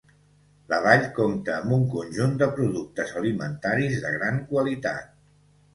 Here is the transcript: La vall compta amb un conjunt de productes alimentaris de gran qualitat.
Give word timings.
La 0.71 0.79
vall 0.85 1.03
compta 1.17 1.53
amb 1.57 1.75
un 1.77 1.85
conjunt 1.97 2.33
de 2.41 2.49
productes 2.57 3.15
alimentaris 3.23 4.03
de 4.07 4.17
gran 4.19 4.45
qualitat. 4.53 5.19